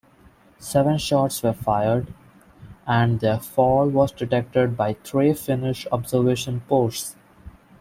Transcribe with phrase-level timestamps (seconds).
[0.57, 2.11] Seven shots were fired,
[2.87, 7.15] and their fall was detected by three Finnish observation posts.